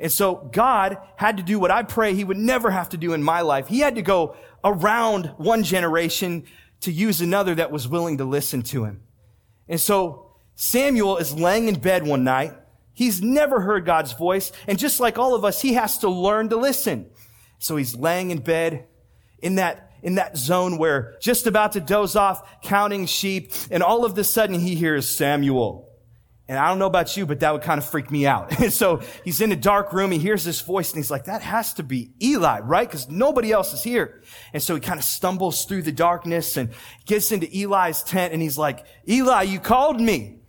And 0.00 0.10
so 0.10 0.48
God 0.52 0.96
had 1.16 1.36
to 1.36 1.42
do 1.42 1.58
what 1.58 1.70
I 1.70 1.82
pray 1.82 2.14
he 2.14 2.24
would 2.24 2.36
never 2.36 2.70
have 2.70 2.88
to 2.90 2.96
do 2.96 3.12
in 3.12 3.22
my 3.22 3.42
life. 3.42 3.66
He 3.66 3.80
had 3.80 3.96
to 3.96 4.02
go 4.02 4.36
around 4.64 5.26
one 5.36 5.64
generation 5.64 6.44
to 6.80 6.92
use 6.92 7.20
another 7.20 7.54
that 7.56 7.72
was 7.72 7.88
willing 7.88 8.18
to 8.18 8.24
listen 8.24 8.62
to 8.62 8.84
him. 8.84 9.02
And 9.68 9.80
so 9.80 10.30
Samuel 10.54 11.18
is 11.18 11.34
laying 11.34 11.68
in 11.68 11.80
bed 11.80 12.06
one 12.06 12.24
night. 12.24 12.54
He's 12.94 13.20
never 13.20 13.60
heard 13.60 13.84
God's 13.84 14.12
voice. 14.12 14.52
And 14.66 14.78
just 14.78 15.00
like 15.00 15.18
all 15.18 15.34
of 15.34 15.44
us, 15.44 15.60
he 15.60 15.74
has 15.74 15.98
to 15.98 16.08
learn 16.08 16.48
to 16.48 16.56
listen. 16.56 17.10
So 17.58 17.76
he's 17.76 17.96
laying 17.96 18.30
in 18.30 18.38
bed 18.38 18.86
in 19.40 19.56
that 19.56 19.87
in 20.02 20.16
that 20.16 20.36
zone 20.36 20.78
where 20.78 21.16
just 21.20 21.46
about 21.46 21.72
to 21.72 21.80
doze 21.80 22.16
off, 22.16 22.60
counting 22.62 23.06
sheep, 23.06 23.52
and 23.70 23.82
all 23.82 24.04
of 24.04 24.16
a 24.16 24.24
sudden 24.24 24.58
he 24.58 24.74
hears 24.74 25.08
Samuel. 25.08 25.88
And 26.48 26.56
I 26.56 26.68
don't 26.68 26.78
know 26.78 26.86
about 26.86 27.14
you, 27.14 27.26
but 27.26 27.40
that 27.40 27.52
would 27.52 27.60
kind 27.60 27.76
of 27.76 27.84
freak 27.84 28.10
me 28.10 28.26
out. 28.26 28.58
And 28.58 28.72
so 28.82 29.02
he's 29.22 29.42
in 29.42 29.52
a 29.52 29.56
dark 29.56 29.92
room. 29.92 30.10
He 30.10 30.18
hears 30.18 30.44
this 30.44 30.62
voice 30.62 30.90
and 30.90 30.98
he's 30.98 31.10
like, 31.10 31.26
that 31.26 31.42
has 31.42 31.74
to 31.74 31.82
be 31.82 32.12
Eli, 32.22 32.60
right? 32.60 32.88
Because 32.88 33.10
nobody 33.10 33.52
else 33.52 33.74
is 33.74 33.82
here. 33.82 34.22
And 34.54 34.62
so 34.62 34.74
he 34.74 34.80
kind 34.80 34.98
of 34.98 35.04
stumbles 35.04 35.66
through 35.66 35.82
the 35.82 35.92
darkness 35.92 36.56
and 36.56 36.70
gets 37.04 37.32
into 37.32 37.46
Eli's 37.54 38.02
tent 38.02 38.32
and 38.32 38.40
he's 38.40 38.56
like, 38.56 38.86
Eli, 39.06 39.42
you 39.42 39.60
called 39.60 40.00
me. 40.00 40.40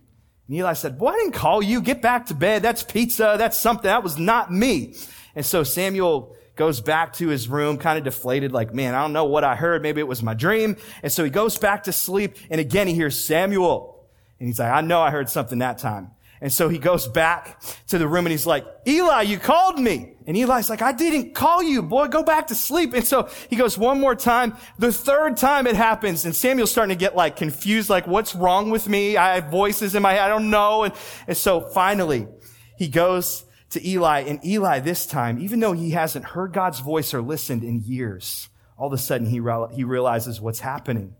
And 0.48 0.56
Eli 0.56 0.72
said, 0.72 0.98
well, 0.98 1.14
I 1.14 1.18
didn't 1.18 1.34
call 1.34 1.62
you. 1.62 1.82
Get 1.82 2.00
back 2.00 2.26
to 2.26 2.34
bed. 2.34 2.62
That's 2.62 2.82
pizza. 2.82 3.34
That's 3.36 3.58
something. 3.58 3.84
That 3.84 4.02
was 4.02 4.18
not 4.18 4.50
me. 4.50 4.94
And 5.34 5.44
so 5.44 5.62
Samuel 5.62 6.34
goes 6.60 6.82
back 6.82 7.14
to 7.14 7.28
his 7.28 7.48
room, 7.48 7.78
kind 7.78 7.96
of 7.96 8.04
deflated, 8.04 8.52
like, 8.52 8.74
man, 8.74 8.94
I 8.94 9.00
don't 9.00 9.14
know 9.14 9.24
what 9.24 9.44
I 9.44 9.56
heard. 9.56 9.80
Maybe 9.80 9.98
it 9.98 10.06
was 10.06 10.22
my 10.22 10.34
dream. 10.34 10.76
And 11.02 11.10
so 11.10 11.24
he 11.24 11.30
goes 11.30 11.56
back 11.56 11.84
to 11.84 11.92
sleep. 11.92 12.36
And 12.50 12.60
again, 12.60 12.86
he 12.86 12.92
hears 12.92 13.18
Samuel. 13.18 14.04
And 14.38 14.46
he's 14.46 14.58
like, 14.58 14.70
I 14.70 14.82
know 14.82 15.00
I 15.00 15.10
heard 15.10 15.30
something 15.30 15.60
that 15.60 15.78
time. 15.78 16.10
And 16.42 16.52
so 16.52 16.68
he 16.68 16.76
goes 16.76 17.08
back 17.08 17.62
to 17.86 17.96
the 17.96 18.06
room 18.06 18.26
and 18.26 18.30
he's 18.30 18.44
like, 18.44 18.66
Eli, 18.86 19.22
you 19.22 19.38
called 19.38 19.78
me. 19.78 20.12
And 20.26 20.36
Eli's 20.36 20.68
like, 20.68 20.82
I 20.82 20.92
didn't 20.92 21.34
call 21.34 21.62
you, 21.62 21.80
boy. 21.80 22.08
Go 22.08 22.22
back 22.22 22.48
to 22.48 22.54
sleep. 22.54 22.92
And 22.92 23.06
so 23.06 23.30
he 23.48 23.56
goes 23.56 23.78
one 23.78 23.98
more 23.98 24.14
time. 24.14 24.54
The 24.78 24.92
third 24.92 25.38
time 25.38 25.66
it 25.66 25.76
happens 25.76 26.26
and 26.26 26.36
Samuel's 26.36 26.70
starting 26.70 26.94
to 26.94 27.00
get 27.00 27.16
like 27.16 27.36
confused, 27.36 27.88
like, 27.88 28.06
what's 28.06 28.34
wrong 28.34 28.68
with 28.68 28.86
me? 28.86 29.16
I 29.16 29.36
have 29.36 29.50
voices 29.50 29.94
in 29.94 30.02
my 30.02 30.12
head. 30.12 30.24
I 30.24 30.28
don't 30.28 30.50
know. 30.50 30.82
And, 30.82 30.94
and 31.26 31.38
so 31.38 31.62
finally 31.62 32.28
he 32.76 32.88
goes 32.88 33.46
to 33.70 33.88
Eli. 33.88 34.20
And 34.20 34.44
Eli, 34.44 34.80
this 34.80 35.06
time, 35.06 35.38
even 35.40 35.60
though 35.60 35.72
he 35.72 35.90
hasn't 35.90 36.24
heard 36.24 36.52
God's 36.52 36.80
voice 36.80 37.14
or 37.14 37.22
listened 37.22 37.64
in 37.64 37.80
years, 37.80 38.48
all 38.76 38.88
of 38.88 38.92
a 38.92 38.98
sudden 38.98 39.26
he, 39.26 39.40
he 39.74 39.84
realizes 39.84 40.40
what's 40.40 40.60
happening. 40.60 41.14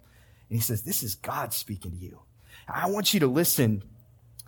And 0.48 0.58
he 0.58 0.60
says, 0.60 0.82
This 0.82 1.02
is 1.02 1.14
God 1.14 1.52
speaking 1.52 1.92
to 1.92 1.96
you. 1.96 2.20
I 2.68 2.88
want 2.88 3.14
you 3.14 3.20
to 3.20 3.26
listen 3.26 3.82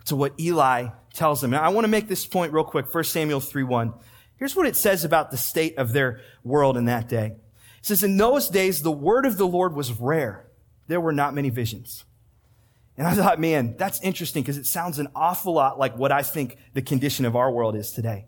to 0.05 0.15
what 0.15 0.39
Eli 0.39 0.89
tells 1.13 1.43
him. 1.43 1.51
Now, 1.51 1.61
I 1.61 1.69
want 1.69 1.85
to 1.85 1.89
make 1.89 2.07
this 2.07 2.25
point 2.25 2.53
real 2.53 2.63
quick. 2.63 2.93
1 2.93 3.03
Samuel 3.05 3.39
3 3.39 3.63
1. 3.63 3.93
Here's 4.37 4.55
what 4.55 4.65
it 4.65 4.75
says 4.75 5.05
about 5.05 5.31
the 5.31 5.37
state 5.37 5.77
of 5.77 5.93
their 5.93 6.19
world 6.43 6.75
in 6.75 6.85
that 6.85 7.07
day. 7.07 7.27
It 7.27 7.85
says, 7.85 8.03
In 8.03 8.17
those 8.17 8.49
days, 8.49 8.81
the 8.81 8.91
word 8.91 9.25
of 9.25 9.37
the 9.37 9.47
Lord 9.47 9.73
was 9.73 9.91
rare. 9.99 10.47
There 10.87 11.01
were 11.01 11.13
not 11.13 11.33
many 11.33 11.49
visions. 11.49 12.03
And 12.97 13.07
I 13.07 13.13
thought, 13.13 13.39
man, 13.39 13.75
that's 13.77 13.99
interesting 14.01 14.43
because 14.43 14.57
it 14.57 14.67
sounds 14.67 14.99
an 14.99 15.07
awful 15.15 15.53
lot 15.53 15.79
like 15.79 15.97
what 15.97 16.11
I 16.11 16.21
think 16.21 16.57
the 16.73 16.81
condition 16.81 17.25
of 17.25 17.35
our 17.35 17.51
world 17.51 17.75
is 17.75 17.91
today. 17.91 18.25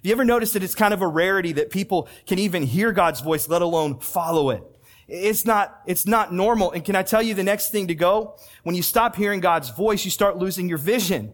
Have 0.00 0.06
you 0.06 0.12
ever 0.12 0.24
noticed 0.24 0.54
that 0.54 0.62
it's 0.62 0.74
kind 0.74 0.94
of 0.94 1.02
a 1.02 1.06
rarity 1.06 1.52
that 1.52 1.70
people 1.70 2.08
can 2.26 2.38
even 2.38 2.62
hear 2.62 2.90
God's 2.90 3.20
voice, 3.20 3.48
let 3.48 3.62
alone 3.62 4.00
follow 4.00 4.50
it? 4.50 4.64
It's 5.06 5.44
not, 5.44 5.80
it's 5.86 6.06
not 6.06 6.32
normal. 6.32 6.70
And 6.72 6.84
can 6.84 6.96
I 6.96 7.02
tell 7.02 7.22
you 7.22 7.34
the 7.34 7.42
next 7.42 7.70
thing 7.70 7.88
to 7.88 7.94
go? 7.94 8.36
When 8.62 8.74
you 8.74 8.82
stop 8.82 9.16
hearing 9.16 9.40
God's 9.40 9.70
voice, 9.70 10.04
you 10.04 10.10
start 10.10 10.38
losing 10.38 10.68
your 10.68 10.78
vision. 10.78 11.32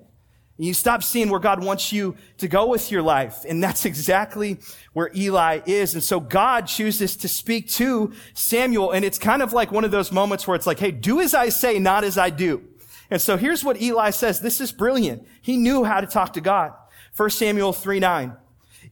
You 0.59 0.73
stop 0.73 1.03
seeing 1.03 1.29
where 1.29 1.41
God 1.41 1.63
wants 1.63 1.93
you 1.93 2.17
to 2.39 2.49
go 2.49 2.67
with 2.67 2.91
your 2.91 3.03
life. 3.03 3.45
And 3.47 3.63
that's 3.63 3.85
exactly 3.85 4.59
where 4.95 5.11
Eli 5.15 5.61
is. 5.67 5.93
And 5.93 6.03
so 6.03 6.19
God 6.19 6.67
chooses 6.67 7.15
to 7.17 7.29
speak 7.29 7.69
to 7.73 8.13
Samuel. 8.33 8.93
And 8.93 9.05
it's 9.05 9.19
kind 9.19 9.43
of 9.43 9.53
like 9.53 9.71
one 9.71 9.85
of 9.85 9.91
those 9.91 10.11
moments 10.11 10.47
where 10.47 10.55
it's 10.55 10.67
like, 10.67 10.79
Hey, 10.79 10.93
do 10.93 11.21
as 11.21 11.35
I 11.35 11.51
say, 11.51 11.79
not 11.79 12.05
as 12.05 12.17
I 12.17 12.31
do. 12.31 12.63
And 13.11 13.21
so 13.21 13.37
here's 13.37 13.63
what 13.63 13.81
Eli 13.81 14.11
says. 14.11 14.41
This 14.41 14.61
is 14.61 14.73
brilliant. 14.73 15.27
He 15.43 15.57
knew 15.57 15.85
how 15.85 16.01
to 16.01 16.07
talk 16.07 16.33
to 16.33 16.41
God. 16.41 16.73
1 17.17 17.31
Samuel 17.31 17.73
3 17.73 18.01
9. 18.01 18.37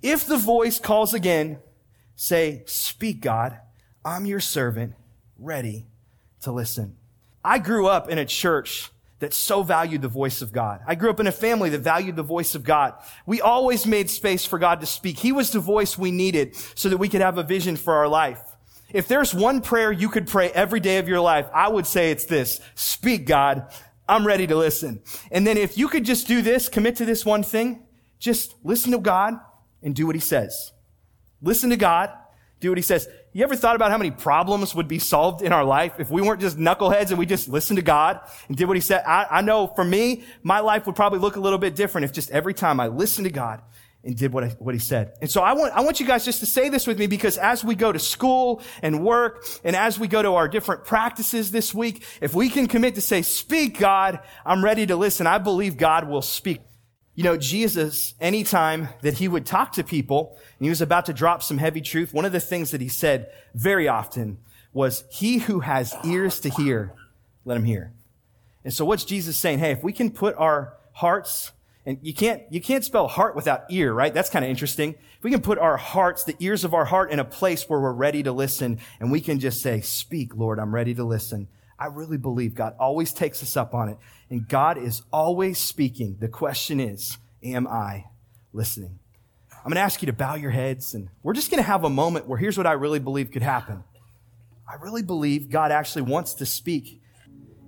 If 0.02 0.26
the 0.26 0.36
voice 0.36 0.78
calls 0.78 1.14
again, 1.14 1.58
say, 2.14 2.62
Speak, 2.66 3.20
God. 3.20 3.58
I'm 4.04 4.26
your 4.26 4.40
servant, 4.40 4.92
ready 5.38 5.86
to 6.42 6.52
listen. 6.52 6.96
I 7.42 7.58
grew 7.58 7.86
up 7.86 8.10
in 8.10 8.18
a 8.18 8.26
church 8.26 8.90
that 9.24 9.32
so 9.32 9.62
valued 9.62 10.02
the 10.02 10.08
voice 10.08 10.42
of 10.42 10.52
God. 10.52 10.82
I 10.86 10.96
grew 10.96 11.08
up 11.08 11.18
in 11.18 11.26
a 11.26 11.32
family 11.32 11.70
that 11.70 11.78
valued 11.78 12.14
the 12.14 12.22
voice 12.22 12.54
of 12.54 12.62
God. 12.62 12.92
We 13.24 13.40
always 13.40 13.86
made 13.86 14.10
space 14.10 14.44
for 14.44 14.58
God 14.58 14.80
to 14.80 14.86
speak. 14.86 15.18
He 15.18 15.32
was 15.32 15.50
the 15.50 15.60
voice 15.60 15.96
we 15.96 16.10
needed 16.10 16.54
so 16.74 16.90
that 16.90 16.98
we 16.98 17.08
could 17.08 17.22
have 17.22 17.38
a 17.38 17.42
vision 17.42 17.76
for 17.76 17.94
our 17.94 18.06
life. 18.06 18.42
If 18.92 19.08
there's 19.08 19.34
one 19.34 19.62
prayer 19.62 19.90
you 19.90 20.10
could 20.10 20.26
pray 20.26 20.50
every 20.50 20.78
day 20.78 20.98
of 20.98 21.08
your 21.08 21.20
life, 21.20 21.48
I 21.54 21.70
would 21.70 21.86
say 21.86 22.10
it's 22.10 22.26
this. 22.26 22.60
Speak, 22.74 23.24
God. 23.24 23.72
I'm 24.06 24.26
ready 24.26 24.46
to 24.46 24.56
listen. 24.56 25.00
And 25.30 25.46
then 25.46 25.56
if 25.56 25.78
you 25.78 25.88
could 25.88 26.04
just 26.04 26.28
do 26.28 26.42
this, 26.42 26.68
commit 26.68 26.96
to 26.96 27.06
this 27.06 27.24
one 27.24 27.42
thing, 27.42 27.82
just 28.18 28.54
listen 28.62 28.92
to 28.92 28.98
God 28.98 29.40
and 29.82 29.94
do 29.94 30.06
what 30.06 30.16
he 30.16 30.20
says. 30.20 30.72
Listen 31.40 31.70
to 31.70 31.78
God, 31.78 32.10
do 32.60 32.68
what 32.68 32.76
he 32.76 32.82
says. 32.82 33.08
You 33.36 33.42
ever 33.42 33.56
thought 33.56 33.74
about 33.74 33.90
how 33.90 33.98
many 33.98 34.12
problems 34.12 34.76
would 34.76 34.86
be 34.86 35.00
solved 35.00 35.42
in 35.42 35.52
our 35.52 35.64
life 35.64 35.98
if 35.98 36.08
we 36.08 36.22
weren't 36.22 36.40
just 36.40 36.56
knuckleheads 36.56 37.10
and 37.10 37.18
we 37.18 37.26
just 37.26 37.48
listened 37.48 37.78
to 37.78 37.82
God 37.82 38.20
and 38.46 38.56
did 38.56 38.66
what 38.66 38.76
he 38.76 38.80
said? 38.80 39.02
I, 39.04 39.26
I 39.28 39.40
know 39.40 39.66
for 39.66 39.82
me, 39.82 40.22
my 40.44 40.60
life 40.60 40.86
would 40.86 40.94
probably 40.94 41.18
look 41.18 41.34
a 41.34 41.40
little 41.40 41.58
bit 41.58 41.74
different 41.74 42.04
if 42.04 42.12
just 42.12 42.30
every 42.30 42.54
time 42.54 42.78
I 42.78 42.86
listened 42.86 43.24
to 43.24 43.32
God 43.32 43.60
and 44.04 44.16
did 44.16 44.32
what, 44.32 44.44
I, 44.44 44.48
what 44.60 44.72
he 44.72 44.78
said. 44.78 45.14
And 45.20 45.28
so 45.28 45.42
I 45.42 45.54
want, 45.54 45.72
I 45.72 45.80
want 45.80 45.98
you 45.98 46.06
guys 46.06 46.24
just 46.24 46.38
to 46.40 46.46
say 46.46 46.68
this 46.68 46.86
with 46.86 46.96
me 46.96 47.08
because 47.08 47.36
as 47.36 47.64
we 47.64 47.74
go 47.74 47.90
to 47.90 47.98
school 47.98 48.62
and 48.82 49.04
work 49.04 49.44
and 49.64 49.74
as 49.74 49.98
we 49.98 50.06
go 50.06 50.22
to 50.22 50.34
our 50.34 50.46
different 50.46 50.84
practices 50.84 51.50
this 51.50 51.74
week, 51.74 52.04
if 52.20 52.34
we 52.34 52.48
can 52.48 52.68
commit 52.68 52.94
to 52.94 53.00
say, 53.00 53.22
speak 53.22 53.80
God, 53.80 54.20
I'm 54.46 54.62
ready 54.62 54.86
to 54.86 54.94
listen. 54.94 55.26
I 55.26 55.38
believe 55.38 55.76
God 55.76 56.08
will 56.08 56.22
speak. 56.22 56.60
You 57.16 57.22
know, 57.22 57.36
Jesus, 57.36 58.14
anytime 58.20 58.88
that 59.02 59.14
he 59.14 59.28
would 59.28 59.46
talk 59.46 59.72
to 59.72 59.84
people 59.84 60.36
and 60.58 60.66
he 60.66 60.68
was 60.68 60.80
about 60.80 61.06
to 61.06 61.12
drop 61.12 61.42
some 61.42 61.58
heavy 61.58 61.80
truth, 61.80 62.12
one 62.12 62.24
of 62.24 62.32
the 62.32 62.40
things 62.40 62.72
that 62.72 62.80
he 62.80 62.88
said 62.88 63.30
very 63.54 63.86
often 63.86 64.38
was, 64.72 65.04
he 65.10 65.38
who 65.38 65.60
has 65.60 65.94
ears 66.04 66.40
to 66.40 66.48
hear, 66.48 66.92
let 67.44 67.56
him 67.56 67.64
hear. 67.64 67.92
And 68.64 68.72
so 68.72 68.84
what's 68.84 69.04
Jesus 69.04 69.36
saying? 69.36 69.60
Hey, 69.60 69.70
if 69.70 69.84
we 69.84 69.92
can 69.92 70.10
put 70.10 70.34
our 70.36 70.74
hearts 70.92 71.52
and 71.86 71.98
you 72.02 72.14
can't, 72.14 72.42
you 72.50 72.60
can't 72.60 72.84
spell 72.84 73.06
heart 73.06 73.36
without 73.36 73.64
ear, 73.70 73.92
right? 73.92 74.12
That's 74.12 74.30
kind 74.30 74.44
of 74.44 74.50
interesting. 74.50 74.94
If 75.18 75.22
we 75.22 75.30
can 75.30 75.42
put 75.42 75.58
our 75.58 75.76
hearts, 75.76 76.24
the 76.24 76.34
ears 76.40 76.64
of 76.64 76.74
our 76.74 76.86
heart 76.86 77.12
in 77.12 77.20
a 77.20 77.24
place 77.24 77.68
where 77.68 77.78
we're 77.78 77.92
ready 77.92 78.24
to 78.24 78.32
listen 78.32 78.80
and 78.98 79.12
we 79.12 79.20
can 79.20 79.38
just 79.38 79.62
say, 79.62 79.80
speak, 79.82 80.34
Lord, 80.34 80.58
I'm 80.58 80.74
ready 80.74 80.94
to 80.94 81.04
listen. 81.04 81.46
I 81.78 81.86
really 81.86 82.18
believe 82.18 82.54
God 82.54 82.74
always 82.78 83.12
takes 83.12 83.42
us 83.42 83.56
up 83.56 83.74
on 83.74 83.88
it. 83.88 83.98
And 84.30 84.48
God 84.48 84.78
is 84.78 85.02
always 85.12 85.58
speaking. 85.58 86.16
The 86.20 86.28
question 86.28 86.80
is, 86.80 87.18
am 87.42 87.66
I 87.66 88.04
listening? 88.52 88.98
I'm 89.50 89.70
going 89.70 89.76
to 89.76 89.80
ask 89.80 90.02
you 90.02 90.06
to 90.06 90.12
bow 90.12 90.34
your 90.34 90.50
heads 90.50 90.94
and 90.94 91.08
we're 91.22 91.32
just 91.32 91.50
going 91.50 91.62
to 91.62 91.66
have 91.66 91.84
a 91.84 91.90
moment 91.90 92.28
where 92.28 92.38
here's 92.38 92.58
what 92.58 92.66
I 92.66 92.72
really 92.72 92.98
believe 92.98 93.30
could 93.30 93.42
happen. 93.42 93.82
I 94.68 94.74
really 94.76 95.02
believe 95.02 95.50
God 95.50 95.72
actually 95.72 96.02
wants 96.02 96.34
to 96.34 96.46
speak 96.46 97.00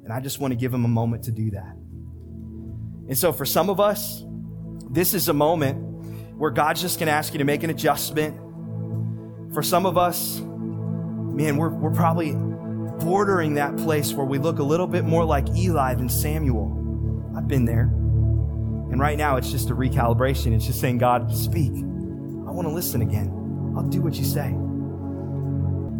and 0.05 0.13
I 0.13 0.21
just 0.21 0.39
want 0.39 0.53
to 0.53 0.57
give 0.57 0.73
him 0.73 0.85
a 0.85 0.89
moment 0.89 1.25
to 1.25 1.33
do 1.33 1.51
that. 1.53 1.75
And 3.09 3.17
so 3.17 3.33
for 3.33 3.45
some 3.45 3.71
of 3.71 3.81
us, 3.81 4.23
this 4.91 5.15
is 5.15 5.29
a 5.29 5.33
moment 5.33 6.37
where 6.37 6.51
God's 6.51 6.81
just 6.83 6.99
going 6.99 7.07
to 7.07 7.13
ask 7.13 7.33
you 7.33 7.39
to 7.39 7.45
make 7.45 7.63
an 7.63 7.71
adjustment. 7.71 8.37
For 9.55 9.63
some 9.63 9.87
of 9.87 9.97
us, 9.97 10.39
man, 10.39 11.57
we're, 11.57 11.71
we're 11.71 11.93
probably 11.95 12.37
bordering 13.01 13.55
that 13.55 13.77
place 13.77 14.13
where 14.13 14.27
we 14.27 14.39
look 14.39 14.59
a 14.59 14.63
little 14.63 14.87
bit 14.87 15.05
more 15.05 15.25
like 15.25 15.49
Eli 15.57 15.95
than 15.95 16.09
Samuel. 16.09 17.33
I've 17.37 17.49
been 17.49 17.65
there. 17.65 17.83
And 18.91 19.01
right 19.01 19.19
now 19.19 19.37
it's 19.37 19.51
just 19.51 19.71
a 19.71 19.75
recalibration. 19.75 20.55
It's 20.55 20.67
just 20.67 20.81
saying, 20.81 20.99
God, 20.99 21.35
speak. 21.35 21.73
I 21.73 22.51
want 22.51 22.67
to 22.69 22.73
listen 22.73 23.03
again. 23.03 23.75
I'll 23.77 23.83
do 23.83 24.01
what 24.01 24.15
you 24.15 24.25
say. 24.25 24.55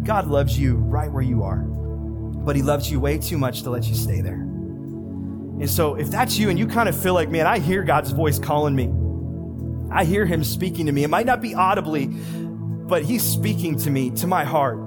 God 0.03 0.27
loves 0.27 0.57
you 0.57 0.75
right 0.75 1.11
where 1.11 1.21
you 1.21 1.43
are, 1.43 1.57
but 1.57 2.55
He 2.55 2.61
loves 2.61 2.89
you 2.89 2.99
way 2.99 3.17
too 3.17 3.37
much 3.37 3.63
to 3.63 3.69
let 3.69 3.87
you 3.87 3.95
stay 3.95 4.21
there. 4.21 4.33
And 4.33 5.69
so 5.69 5.95
if 5.95 6.09
that's 6.09 6.37
you 6.37 6.49
and 6.49 6.57
you 6.57 6.65
kind 6.65 6.87
of 6.87 6.99
feel 6.99 7.13
like, 7.13 7.29
man, 7.29 7.45
I 7.45 7.59
hear 7.59 7.83
God's 7.83 8.11
voice 8.11 8.39
calling 8.39 8.75
me, 8.75 8.93
I 9.91 10.05
hear 10.05 10.25
Him 10.25 10.43
speaking 10.43 10.85
to 10.85 10.91
me. 10.91 11.03
It 11.03 11.09
might 11.09 11.25
not 11.25 11.41
be 11.41 11.55
audibly, 11.55 12.07
but 12.07 13.03
He's 13.03 13.23
speaking 13.23 13.77
to 13.79 13.89
me, 13.89 14.11
to 14.11 14.27
my 14.27 14.45
heart 14.45 14.86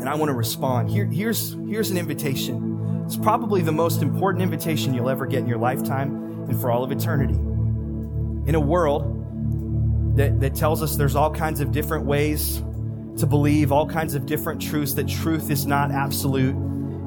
and 0.00 0.08
I 0.08 0.14
want 0.14 0.30
to 0.30 0.34
respond. 0.34 0.90
Here, 0.90 1.04
here's, 1.04 1.56
here's 1.68 1.90
an 1.90 1.98
invitation. 1.98 3.02
It's 3.06 3.16
probably 3.16 3.62
the 3.62 3.72
most 3.72 4.02
important 4.02 4.42
invitation 4.42 4.94
you'll 4.94 5.10
ever 5.10 5.26
get 5.26 5.40
in 5.40 5.46
your 5.46 5.58
lifetime 5.58 6.46
and 6.48 6.60
for 6.60 6.70
all 6.70 6.82
of 6.82 6.90
eternity. 6.90 7.34
In 7.34 8.54
a 8.54 8.60
world 8.60 10.16
that, 10.16 10.40
that 10.40 10.54
tells 10.54 10.82
us 10.82 10.96
there's 10.96 11.16
all 11.16 11.32
kinds 11.32 11.60
of 11.60 11.72
different 11.72 12.06
ways 12.06 12.62
to 13.18 13.26
believe, 13.26 13.72
all 13.72 13.86
kinds 13.86 14.14
of 14.14 14.26
different 14.26 14.60
truths, 14.60 14.94
that 14.94 15.08
truth 15.08 15.50
is 15.50 15.66
not 15.66 15.90
absolute, 15.90 16.56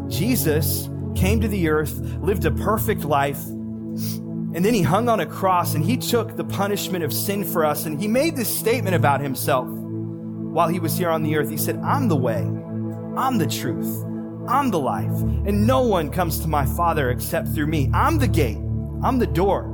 Jesus 0.10 0.90
came 1.16 1.42
to 1.42 1.48
the 1.48 1.70
earth, 1.70 1.98
lived 2.22 2.46
a 2.46 2.52
perfect 2.52 3.04
life, 3.04 3.44
and 3.46 4.64
then 4.64 4.74
he 4.74 4.84
hung 4.84 5.10
on 5.10 5.20
a 5.20 5.26
cross 5.26 5.74
and 5.74 5.84
he 5.84 5.98
took 5.98 6.36
the 6.38 6.44
punishment 6.44 7.04
of 7.04 7.12
sin 7.12 7.44
for 7.44 7.66
us. 7.66 7.86
And 7.86 8.00
he 8.00 8.08
made 8.08 8.36
this 8.36 8.56
statement 8.56 8.96
about 8.96 9.20
himself 9.20 9.68
while 9.68 10.68
he 10.68 10.80
was 10.80 10.96
here 10.96 11.10
on 11.10 11.24
the 11.24 11.36
earth. 11.36 11.50
He 11.50 11.58
said, 11.58 11.78
I'm 11.78 12.08
the 12.08 12.16
way. 12.16 12.42
I'm 13.16 13.38
the 13.38 13.46
truth. 13.46 14.04
I'm 14.48 14.72
the 14.72 14.80
life. 14.80 15.12
And 15.12 15.68
no 15.68 15.84
one 15.84 16.10
comes 16.10 16.40
to 16.40 16.48
my 16.48 16.66
Father 16.66 17.12
except 17.12 17.50
through 17.50 17.68
me. 17.68 17.90
I'm 17.94 18.18
the 18.18 18.28
gate. 18.28 18.58
I'm 19.04 19.20
the 19.20 19.28
door. 19.28 19.66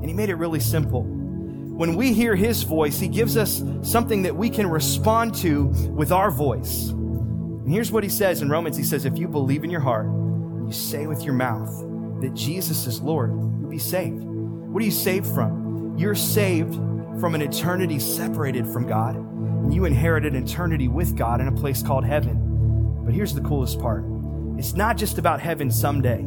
And 0.00 0.08
He 0.08 0.14
made 0.14 0.28
it 0.28 0.36
really 0.36 0.60
simple. 0.60 1.02
When 1.02 1.96
we 1.96 2.12
hear 2.12 2.36
His 2.36 2.62
voice, 2.62 3.00
He 3.00 3.08
gives 3.08 3.36
us 3.36 3.62
something 3.82 4.22
that 4.22 4.36
we 4.36 4.48
can 4.48 4.68
respond 4.68 5.34
to 5.36 5.64
with 5.90 6.12
our 6.12 6.30
voice. 6.30 6.90
And 6.90 7.70
here's 7.72 7.90
what 7.90 8.04
He 8.04 8.10
says 8.10 8.42
in 8.42 8.48
Romans 8.48 8.76
He 8.76 8.84
says, 8.84 9.04
If 9.04 9.18
you 9.18 9.26
believe 9.26 9.64
in 9.64 9.70
your 9.70 9.80
heart, 9.80 10.06
you 10.06 10.72
say 10.72 11.06
with 11.06 11.24
your 11.24 11.34
mouth 11.34 11.70
that 12.20 12.32
Jesus 12.32 12.86
is 12.86 13.00
Lord, 13.00 13.32
you'll 13.60 13.70
be 13.70 13.78
saved. 13.78 14.22
What 14.22 14.82
are 14.82 14.86
you 14.86 14.92
saved 14.92 15.26
from? 15.26 15.96
You're 15.98 16.14
saved 16.14 16.74
from 17.20 17.34
an 17.34 17.42
eternity 17.42 17.98
separated 17.98 18.66
from 18.68 18.86
God 18.86 19.16
you 19.72 19.84
inherit 19.84 20.24
an 20.24 20.36
eternity 20.36 20.88
with 20.88 21.16
God 21.16 21.40
in 21.40 21.48
a 21.48 21.52
place 21.52 21.82
called 21.82 22.04
heaven. 22.04 23.02
But 23.04 23.14
here's 23.14 23.34
the 23.34 23.40
coolest 23.40 23.80
part 23.80 24.04
it's 24.58 24.74
not 24.74 24.96
just 24.96 25.18
about 25.18 25.40
heaven 25.40 25.70
someday, 25.70 26.24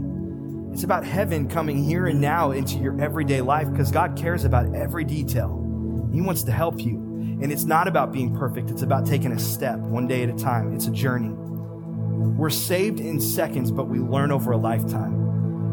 it's 0.72 0.84
about 0.84 1.04
heaven 1.04 1.48
coming 1.50 1.84
here 1.84 2.08
and 2.08 2.22
now 2.22 2.52
into 2.52 2.78
your 2.78 3.00
everyday 3.02 3.42
life 3.42 3.70
because 3.72 3.92
God 3.92 4.16
cares 4.18 4.46
about 4.46 4.74
every 4.76 5.04
detail. 5.04 6.10
He 6.14 6.22
wants 6.22 6.44
to 6.44 6.52
help 6.52 6.80
you. 6.80 6.96
And 7.42 7.54
it's 7.54 7.64
not 7.64 7.88
about 7.88 8.12
being 8.12 8.36
perfect, 8.36 8.70
it's 8.70 8.82
about 8.82 9.06
taking 9.06 9.32
a 9.32 9.40
step 9.40 9.80
one 9.80 10.08
day 10.08 10.24
at 10.24 10.30
a 10.30 10.34
time. 10.34 10.76
It's 10.76 10.88
a 10.88 10.92
journey. 10.92 11.30
We're 11.30 12.50
saved 12.50 13.00
in 13.00 13.22
seconds, 13.22 13.72
but 13.72 13.88
we 13.88 14.00
learn 14.00 14.32
over 14.32 14.52
a 14.52 14.58
lifetime. 14.58 15.14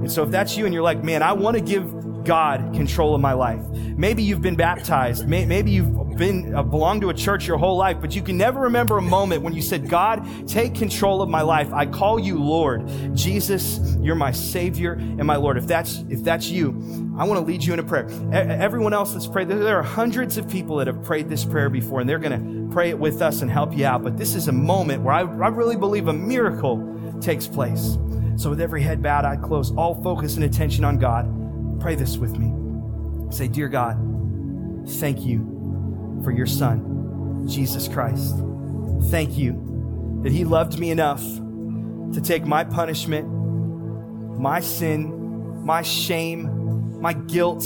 And 0.00 0.10
so 0.10 0.22
if 0.22 0.30
that's 0.30 0.56
you 0.56 0.64
and 0.64 0.72
you're 0.72 0.82
like, 0.82 1.02
man, 1.02 1.22
I 1.22 1.32
want 1.32 1.56
to 1.56 1.62
give 1.62 1.92
God 2.26 2.74
control 2.74 3.14
of 3.14 3.20
my 3.20 3.32
life. 3.32 3.64
Maybe 3.70 4.22
you've 4.22 4.42
been 4.42 4.56
baptized. 4.56 5.26
Maybe 5.26 5.70
you've 5.70 6.16
been 6.16 6.54
uh, 6.54 6.62
belonged 6.62 7.02
to 7.02 7.10
a 7.10 7.14
church 7.14 7.46
your 7.46 7.58
whole 7.58 7.76
life, 7.76 7.98
but 8.00 8.14
you 8.14 8.22
can 8.22 8.36
never 8.36 8.60
remember 8.60 8.98
a 8.98 9.02
moment 9.02 9.42
when 9.42 9.54
you 9.54 9.62
said, 9.62 9.88
God, 9.88 10.48
take 10.48 10.74
control 10.74 11.22
of 11.22 11.28
my 11.28 11.42
life. 11.42 11.72
I 11.72 11.86
call 11.86 12.18
you 12.18 12.42
Lord. 12.42 12.88
Jesus, 13.14 13.96
you're 14.00 14.14
my 14.14 14.32
Savior 14.32 14.92
and 14.92 15.24
my 15.24 15.36
Lord. 15.36 15.56
If 15.56 15.66
that's, 15.66 16.04
if 16.08 16.22
that's 16.24 16.48
you, 16.48 16.70
I 17.18 17.24
want 17.24 17.40
to 17.40 17.46
lead 17.46 17.62
you 17.62 17.72
in 17.72 17.78
a 17.78 17.84
prayer. 17.84 18.08
everyone 18.32 18.92
else 18.92 19.12
that's 19.12 19.26
prayed, 19.26 19.48
there 19.48 19.78
are 19.78 19.82
hundreds 19.82 20.36
of 20.36 20.48
people 20.48 20.76
that 20.76 20.86
have 20.86 21.02
prayed 21.04 21.28
this 21.28 21.44
prayer 21.44 21.70
before, 21.70 22.00
and 22.00 22.08
they're 22.08 22.18
going 22.18 22.68
to 22.68 22.74
pray 22.74 22.90
it 22.90 22.98
with 22.98 23.22
us 23.22 23.42
and 23.42 23.50
help 23.50 23.76
you 23.76 23.86
out. 23.86 24.02
But 24.02 24.16
this 24.16 24.34
is 24.34 24.48
a 24.48 24.52
moment 24.52 25.02
where 25.02 25.14
I, 25.14 25.20
I 25.20 25.48
really 25.48 25.76
believe 25.76 26.08
a 26.08 26.12
miracle 26.12 27.18
takes 27.20 27.46
place. 27.46 27.98
So 28.36 28.50
with 28.50 28.60
every 28.60 28.82
head 28.82 29.02
bowed, 29.02 29.24
I 29.24 29.36
close 29.36 29.72
all 29.72 30.00
focus 30.02 30.36
and 30.36 30.44
attention 30.44 30.84
on 30.84 30.98
God. 30.98 31.26
Pray 31.80 31.94
this 31.94 32.16
with 32.16 32.38
me. 32.38 32.52
Say, 33.30 33.48
Dear 33.48 33.68
God, 33.68 33.96
thank 34.86 35.20
you 35.20 36.20
for 36.24 36.30
your 36.30 36.46
Son, 36.46 37.46
Jesus 37.48 37.88
Christ. 37.88 38.34
Thank 39.10 39.36
you 39.36 40.20
that 40.22 40.32
He 40.32 40.44
loved 40.44 40.78
me 40.78 40.90
enough 40.90 41.22
to 41.22 42.20
take 42.22 42.44
my 42.44 42.64
punishment, 42.64 43.28
my 44.38 44.60
sin, 44.60 45.64
my 45.64 45.82
shame, 45.82 47.00
my 47.00 47.12
guilt 47.12 47.64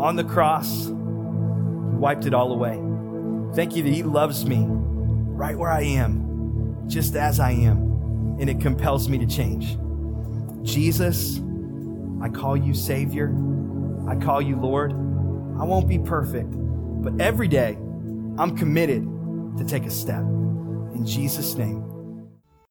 on 0.00 0.16
the 0.16 0.24
cross. 0.24 0.86
He 0.86 0.92
wiped 0.92 2.26
it 2.26 2.34
all 2.34 2.52
away. 2.52 2.80
Thank 3.54 3.76
you 3.76 3.82
that 3.82 3.92
He 3.92 4.02
loves 4.02 4.46
me 4.46 4.64
right 4.66 5.56
where 5.56 5.70
I 5.70 5.82
am, 5.82 6.88
just 6.88 7.16
as 7.16 7.38
I 7.38 7.50
am, 7.50 8.36
and 8.40 8.48
it 8.48 8.60
compels 8.60 9.08
me 9.08 9.18
to 9.18 9.26
change. 9.26 9.76
Jesus, 10.62 11.40
I 12.22 12.28
call 12.28 12.56
you 12.56 12.72
Savior. 12.72 13.34
I 14.08 14.16
call 14.16 14.40
you 14.40 14.56
Lord. 14.56 14.92
I 14.92 15.64
won't 15.64 15.88
be 15.88 15.98
perfect, 15.98 16.50
but 16.52 17.20
every 17.20 17.48
day 17.48 17.76
I'm 18.38 18.56
committed 18.56 19.02
to 19.58 19.64
take 19.64 19.84
a 19.84 19.90
step. 19.90 20.20
In 20.20 21.04
Jesus' 21.04 21.54
name. 21.56 21.91